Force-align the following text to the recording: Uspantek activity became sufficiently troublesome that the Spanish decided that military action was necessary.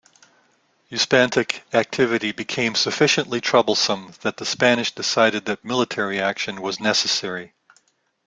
Uspantek 0.91 1.61
activity 1.73 2.31
became 2.31 2.73
sufficiently 2.73 3.39
troublesome 3.39 4.13
that 4.21 4.37
the 4.37 4.47
Spanish 4.47 4.89
decided 4.95 5.45
that 5.45 5.63
military 5.63 6.19
action 6.19 6.59
was 6.63 6.79
necessary. 6.79 7.53